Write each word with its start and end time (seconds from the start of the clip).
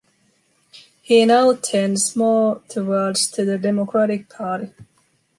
He 1.03 1.25
now 1.25 1.53
tends 1.53 2.15
more 2.15 2.63
towards 2.69 3.29
to 3.33 3.45
the 3.45 3.59
Democratic 3.59 4.29
Party. 4.29 4.73